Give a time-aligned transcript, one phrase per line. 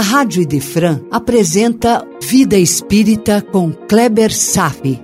[0.00, 4.98] a Rádio Idefran apresenta Vida Espírita com Kleber Safi.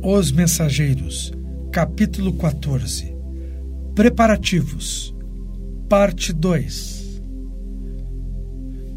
[0.00, 1.32] Os Mensageiros,
[1.72, 3.12] capítulo 14
[3.96, 5.12] Preparativos,
[5.88, 7.20] parte 2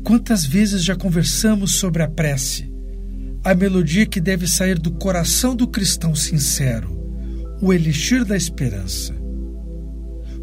[0.04, 2.69] Quantas vezes já conversamos sobre a prece,
[3.44, 6.98] a melodia que deve sair do coração do cristão sincero,
[7.62, 9.16] o elixir da esperança?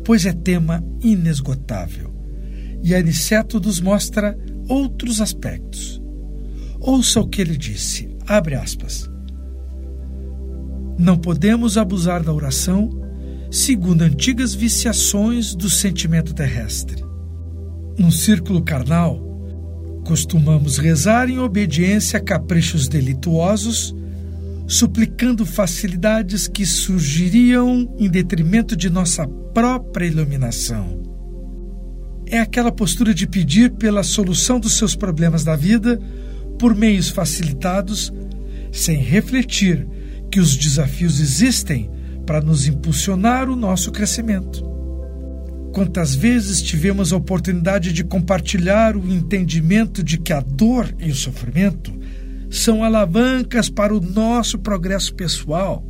[0.05, 2.15] Pois é tema inesgotável
[2.83, 4.39] e Aniceto nos mostra
[4.69, 6.01] outros aspectos.
[6.79, 9.11] Ouça o que ele disse, abre aspas.
[10.99, 12.91] Não podemos abusar da oração
[13.51, 17.05] segundo antigas viciações do sentimento terrestre.
[17.99, 19.21] No círculo carnal,
[20.07, 23.93] costumamos rezar em obediência a caprichos delituosos,
[24.69, 31.03] suplicando facilidades que surgiriam em detrimento de nossa própria iluminação.
[32.25, 36.01] É aquela postura de pedir pela solução dos seus problemas da vida
[36.57, 38.13] por meios facilitados,
[38.71, 39.89] sem refletir
[40.31, 41.91] que os desafios existem
[42.25, 44.76] para nos impulsionar o nosso crescimento.
[45.77, 51.15] Quantas vezes tivemos a oportunidade de compartilhar o entendimento de que a dor e o
[51.15, 51.93] sofrimento
[52.49, 55.85] são alavancas para o nosso progresso pessoal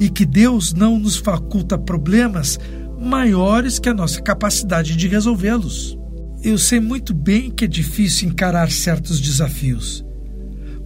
[0.00, 2.58] e que Deus não nos faculta problemas
[2.98, 5.98] maiores que a nossa capacidade de resolvê-los.
[6.42, 10.02] Eu sei muito bem que é difícil encarar certos desafios,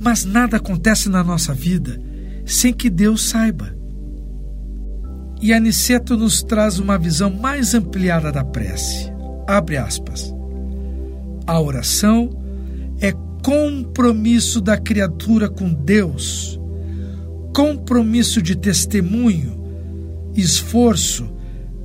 [0.00, 2.02] mas nada acontece na nossa vida
[2.44, 3.77] sem que Deus saiba.
[5.41, 9.12] E Aniceto nos traz uma visão mais ampliada da prece.
[9.47, 10.34] Abre aspas.
[11.47, 12.31] A oração
[13.00, 16.61] é compromisso da criatura com Deus,
[17.55, 19.56] compromisso de testemunho,
[20.34, 21.31] esforço,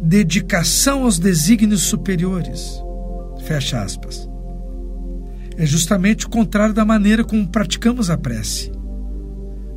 [0.01, 2.81] dedicação aos desígnios superiores.
[3.45, 4.27] Fecha aspas.
[5.55, 8.71] É justamente o contrário da maneira como praticamos a prece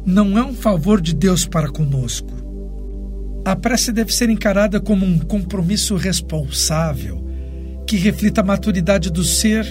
[0.06, 2.32] não é um favor de Deus para conosco.
[3.46, 7.24] A prece deve ser encarada como um compromisso responsável
[7.86, 9.64] que reflita a maturidade do ser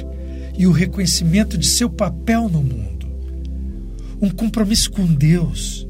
[0.58, 3.06] e o reconhecimento de seu papel no mundo.
[4.22, 5.86] Um compromisso com Deus,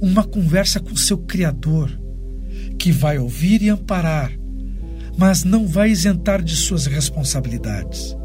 [0.00, 1.96] uma conversa com seu Criador,
[2.76, 4.32] que vai ouvir e amparar,
[5.16, 8.16] mas não vai isentar de suas responsabilidades.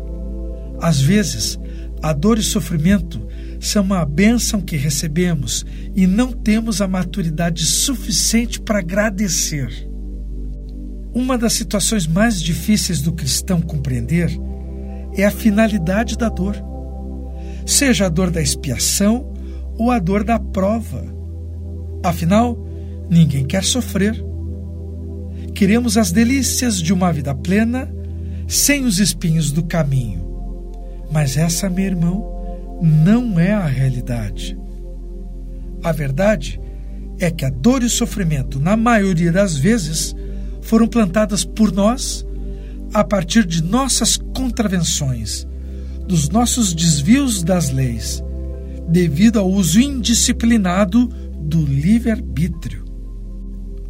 [0.82, 1.60] Às vezes,
[2.02, 3.22] a dor e sofrimento
[3.60, 9.88] são uma bênção que recebemos e não temos a maturidade suficiente para agradecer.
[11.14, 14.30] Uma das situações mais difíceis do cristão compreender
[15.16, 16.56] é a finalidade da dor,
[17.66, 19.34] seja a dor da expiação
[19.78, 21.04] ou a dor da prova.
[22.04, 22.58] Afinal,
[23.10, 24.24] ninguém quer sofrer.
[25.56, 27.92] Queremos as delícias de uma vida plena,
[28.48, 30.24] sem os espinhos do caminho.
[31.12, 32.37] Mas essa, meu irmão,
[32.82, 34.58] não é a realidade.
[35.84, 36.60] A verdade
[37.20, 40.16] é que a dor e o sofrimento, na maioria das vezes,
[40.62, 42.26] foram plantadas por nós
[42.94, 45.46] a partir de nossas contravenções,
[46.08, 48.24] dos nossos desvios das leis,
[48.88, 51.08] devido ao uso indisciplinado
[51.42, 52.86] do livre-arbítrio.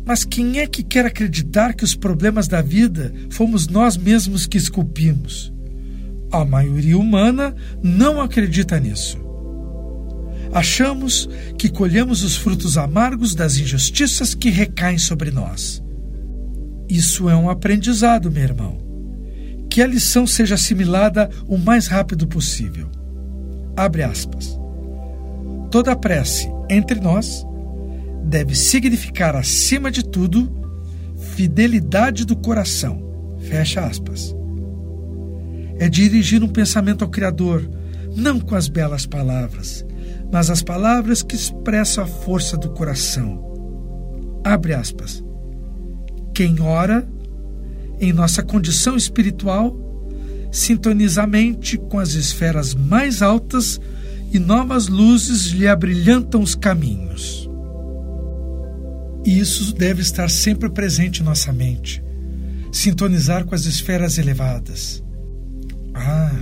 [0.06, 4.58] Mas quem é que quer acreditar que os problemas da vida fomos nós mesmos que
[4.58, 5.54] esculpimos?
[6.31, 9.17] A maioria humana não acredita nisso.
[10.53, 15.83] Achamos que colhemos os frutos amargos das injustiças que recaem sobre nós.
[16.89, 18.77] Isso é um aprendizado, meu irmão.
[19.69, 22.89] Que a lição seja assimilada o mais rápido possível.
[23.75, 24.57] Abre aspas.
[25.69, 27.45] Toda prece entre nós
[28.23, 30.51] deve significar, acima de tudo,
[31.35, 33.05] fidelidade do coração.
[33.39, 34.37] Fecha aspas
[35.79, 37.69] é dirigir um pensamento ao Criador,
[38.15, 39.85] não com as belas palavras,
[40.31, 43.44] mas as palavras que expressam a força do coração.
[44.44, 45.24] Abre aspas.
[46.33, 47.07] Quem ora,
[48.00, 49.75] em nossa condição espiritual,
[50.51, 53.80] sintoniza a mente com as esferas mais altas
[54.31, 57.50] e novas luzes lhe abrilhantam os caminhos.
[59.25, 62.03] E isso deve estar sempre presente em nossa mente,
[62.71, 65.03] sintonizar com as esferas elevadas.
[65.99, 66.39] Ah,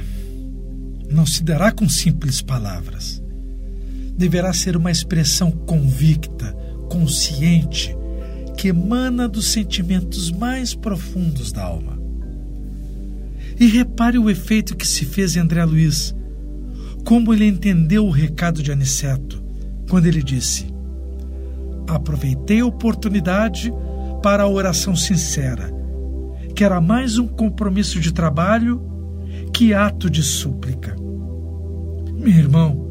[1.10, 3.24] não se dará com simples palavras.
[4.18, 6.54] Deverá ser uma expressão convicta,
[6.90, 7.96] consciente,
[8.58, 12.00] que emana dos sentimentos mais profundos da alma.
[13.60, 16.16] E repare o efeito que se fez em André Luiz,
[17.06, 19.42] como ele entendeu o recado de Aniceto,
[19.90, 20.66] quando ele disse:
[21.88, 23.72] Aproveitei a oportunidade
[24.24, 25.72] para a oração sincera,
[26.56, 28.95] que era mais um compromisso de trabalho
[29.54, 30.96] que ato de súplica.
[32.14, 32.90] Meu irmão,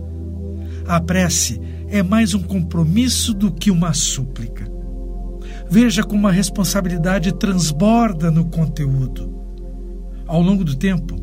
[0.86, 4.70] a prece é mais um compromisso do que uma súplica.
[5.70, 9.34] Veja como a responsabilidade transborda no conteúdo.
[10.26, 11.16] Ao longo do tempo,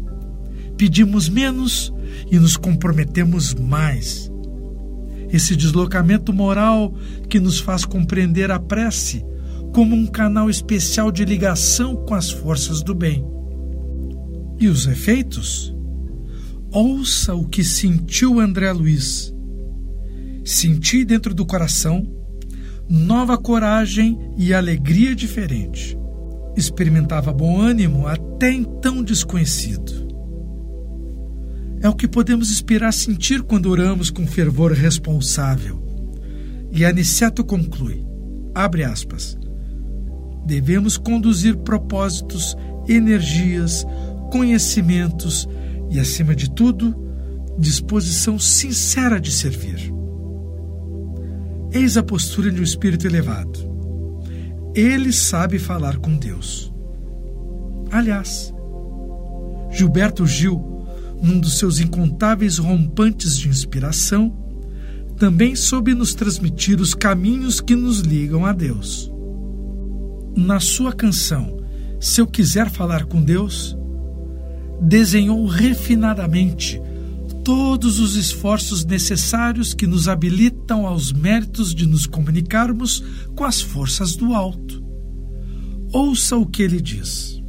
[0.77, 1.93] pedimos menos
[2.29, 4.31] e nos comprometemos mais.
[5.29, 6.93] Esse deslocamento moral
[7.29, 9.25] que nos faz compreender a prece
[9.73, 13.25] como um canal especial de ligação com as forças do bem.
[14.61, 15.75] E os efeitos?
[16.71, 19.33] Ouça o que sentiu André Luiz.
[20.45, 22.07] Senti dentro do coração
[22.87, 25.97] nova coragem e alegria diferente.
[26.55, 30.07] Experimentava bom ânimo até então desconhecido.
[31.81, 35.81] É o que podemos esperar sentir quando oramos com fervor responsável.
[36.71, 38.05] E Aniceto conclui,
[38.53, 39.35] abre aspas,
[40.45, 42.55] devemos conduzir propósitos,
[42.87, 43.85] energias,
[44.31, 45.47] conhecimentos
[45.91, 46.95] e, acima de tudo,
[47.59, 49.93] disposição sincera de servir.
[51.71, 53.69] Eis a postura de um espírito elevado.
[54.73, 56.73] Ele sabe falar com Deus.
[57.91, 58.53] Aliás,
[59.69, 60.85] Gilberto Gil,
[61.21, 64.35] num dos seus incontáveis rompantes de inspiração,
[65.17, 69.11] também soube nos transmitir os caminhos que nos ligam a Deus.
[70.35, 71.59] Na sua canção
[71.99, 73.77] Se Eu Quiser Falar com Deus,
[74.81, 76.81] desenhou refinadamente
[77.43, 83.03] todos os esforços necessários que nos habilitam aos méritos de nos comunicarmos
[83.35, 84.83] com as forças do alto.
[85.93, 87.41] Ouça o que ele diz.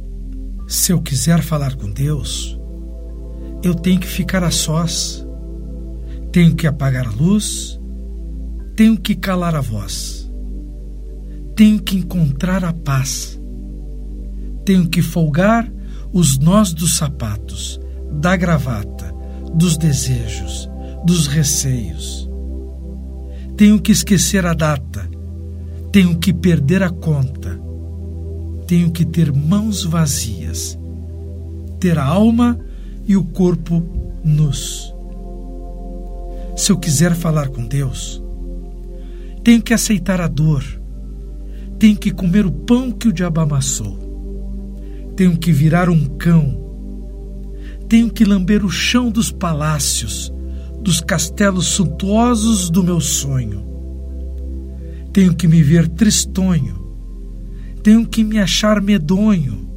[0.67, 2.57] Se eu quiser falar com Deus,
[3.63, 5.25] eu tenho que ficar a sós,
[6.31, 7.79] tenho que apagar a luz,
[8.75, 10.29] tenho que calar a voz,
[11.55, 13.39] tenho que encontrar a paz,
[14.65, 15.71] tenho que folgar
[16.13, 17.79] os nós dos sapatos,
[18.11, 19.11] da gravata,
[19.55, 20.69] dos desejos,
[21.03, 22.29] dos receios.
[23.57, 25.09] Tenho que esquecer a data,
[25.91, 27.59] tenho que perder a conta,
[28.67, 30.77] tenho que ter mãos vazias,
[31.79, 32.59] ter a alma
[33.07, 33.83] e o corpo
[34.23, 34.93] nus.
[36.55, 38.21] Se eu quiser falar com Deus,
[39.43, 40.63] tenho que aceitar a dor,
[41.79, 44.02] tenho que comer o pão que o diabo amassou
[45.15, 46.59] tenho que virar um cão.
[47.87, 50.33] Tenho que lamber o chão dos palácios,
[50.81, 53.63] dos castelos suntuosos do meu sonho.
[55.11, 56.81] Tenho que me ver tristonho.
[57.83, 59.69] Tenho que me achar medonho.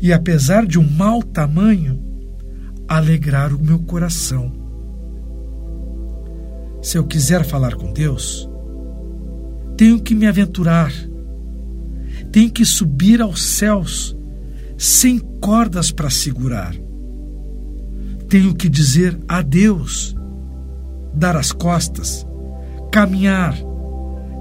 [0.00, 2.00] E apesar de um mau tamanho,
[2.86, 4.52] alegrar o meu coração.
[6.82, 8.48] Se eu quiser falar com Deus,
[9.76, 10.92] tenho que me aventurar,
[12.32, 14.16] tenho que subir aos céus
[14.80, 16.74] sem cordas para segurar.
[18.30, 20.16] Tenho que dizer adeus,
[21.12, 22.26] dar as costas,
[22.90, 23.54] caminhar,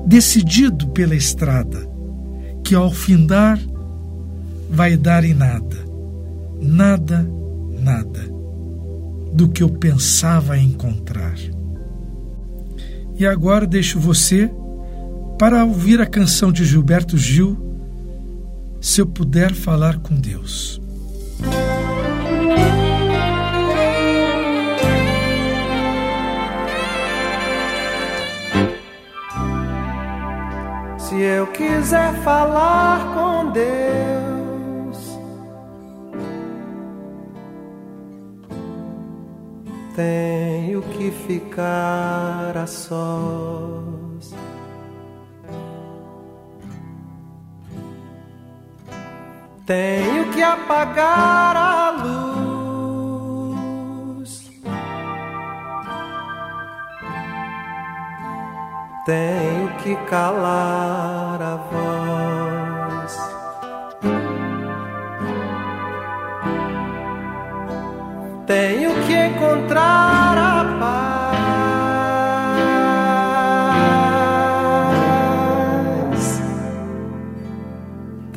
[0.08, 1.86] decidido pela estrada,
[2.64, 3.60] que ao findar
[4.70, 5.76] vai dar em nada,
[6.62, 7.30] nada,
[7.78, 8.22] nada
[9.34, 11.36] do que eu pensava encontrar.
[13.18, 14.50] E agora deixo você
[15.38, 17.69] para ouvir a canção de Gilberto Gil
[18.82, 20.82] se eu puder falar com Deus.
[30.98, 35.20] Se eu quiser falar com Deus,
[39.96, 44.09] tenho que ficar a sós.
[49.70, 53.22] Tenho que apagar a luz.
[59.06, 63.16] Tenho que calar a voz.
[68.48, 70.19] Tenho que encontrar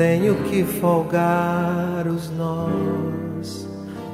[0.03, 3.69] Tenho que folgar os nós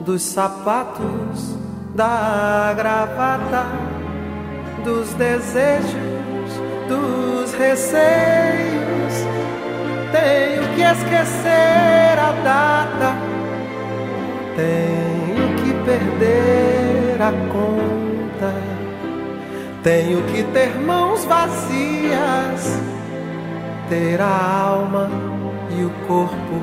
[0.05, 1.57] dos sapatos,
[1.95, 3.65] da gravata,
[4.85, 5.89] dos desejos,
[6.89, 9.15] dos receios.
[10.13, 13.17] Tenho que esquecer a data,
[14.55, 18.55] tenho que perder a conta,
[19.83, 22.79] Tenho que ter mãos vazias,
[23.89, 25.28] ter a alma
[25.79, 26.55] e o corpo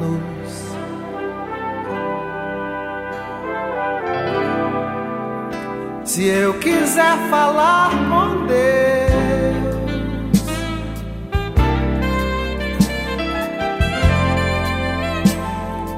[0.00, 0.76] nus.
[6.04, 8.86] Se eu quiser falar com Deus,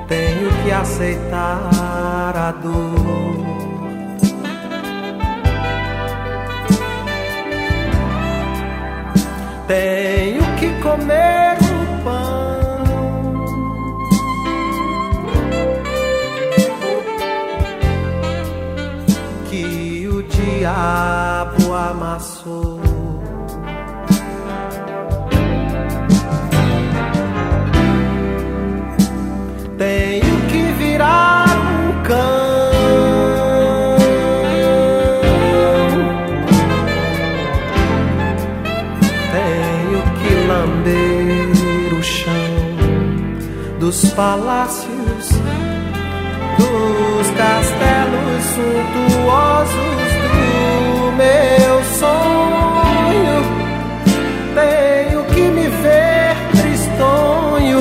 [0.09, 3.29] tenho que aceitar a dor.
[9.67, 10.48] Tenho
[10.89, 11.68] comer
[40.69, 42.33] lamber o chão
[43.81, 45.29] dos palácios,
[46.59, 53.39] dos castelos suntuosos do meu sonho.
[54.55, 57.81] Tenho que me ver tristonho.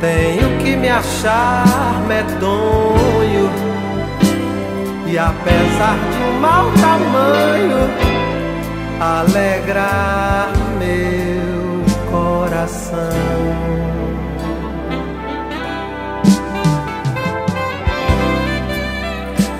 [0.00, 3.50] Tenho que me achar medonho.
[5.06, 7.88] E apesar de um mau tamanho,
[9.00, 10.57] alegrar
[12.58, 13.10] coração.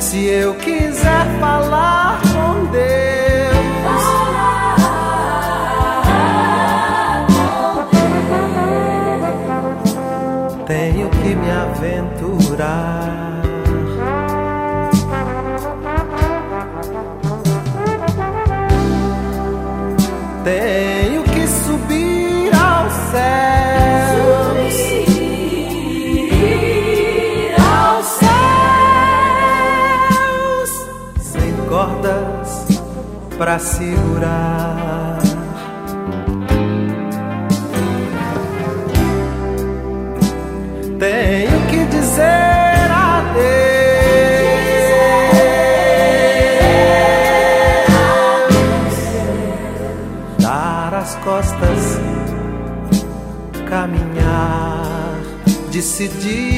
[0.01, 4.05] Se eu quiser falar com Deus,
[10.67, 13.48] tenho que me aventurar.
[33.49, 35.19] Pra segurar.
[40.99, 43.49] Tenho que dizer adeus.
[50.41, 51.99] Dar as costas,
[53.67, 55.23] caminhar
[55.73, 56.58] decidido